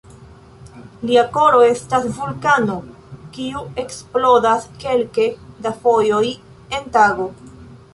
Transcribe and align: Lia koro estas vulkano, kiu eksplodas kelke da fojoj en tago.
Lia 1.09 1.23
koro 1.35 1.59
estas 1.65 2.07
vulkano, 2.15 2.79
kiu 3.37 3.63
eksplodas 3.85 4.69
kelke 4.85 5.31
da 5.69 5.79
fojoj 5.87 6.27
en 6.81 6.95
tago. 7.01 7.35